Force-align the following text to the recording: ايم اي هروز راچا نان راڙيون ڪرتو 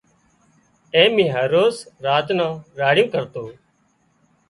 ايم 0.95 1.13
اي 1.19 1.27
هروز 1.35 1.75
راچا 2.05 2.33
نان 2.37 2.51
راڙيون 2.79 3.07
ڪرتو 3.13 3.43